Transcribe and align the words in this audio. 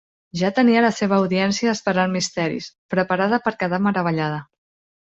Ja 0.39 0.49
tenia 0.59 0.81
la 0.85 0.89
seva 0.99 1.17
audiència 1.25 1.75
esperant 1.75 2.17
misteris, 2.17 2.73
preparada 2.95 3.43
per 3.47 3.57
quedar 3.63 3.83
meravellada. 3.91 4.43